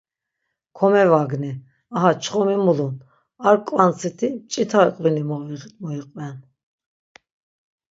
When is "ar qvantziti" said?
3.47-4.27